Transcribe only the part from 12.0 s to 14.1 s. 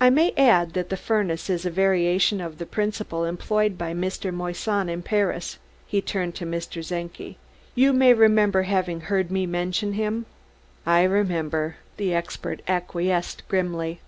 expert acquiesced grimly.